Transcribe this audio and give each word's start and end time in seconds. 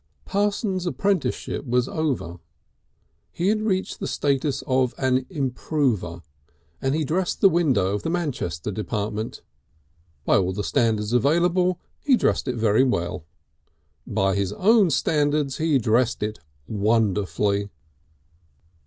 Parsons' 0.25 0.87
apprenticeship 0.87 1.63
was 1.63 1.87
over; 1.87 2.39
he 3.31 3.49
had 3.49 3.61
reached 3.61 3.99
the 3.99 4.07
status 4.07 4.63
of 4.65 4.95
an 4.97 5.27
Improver, 5.29 6.23
and 6.81 6.95
he 6.95 7.05
dressed 7.05 7.39
the 7.39 7.47
window 7.49 7.93
of 7.93 8.01
the 8.01 8.09
Manchester 8.09 8.71
department. 8.71 9.43
By 10.25 10.37
all 10.37 10.53
the 10.53 10.63
standards 10.63 11.13
available 11.13 11.79
he 12.03 12.17
dressed 12.17 12.47
it 12.47 12.55
very 12.55 12.83
well. 12.83 13.25
By 14.07 14.33
his 14.33 14.53
own 14.53 14.89
standards 14.89 15.57
he 15.59 15.77
dressed 15.77 16.23
it 16.23 16.39
wonderfully. 16.67 17.69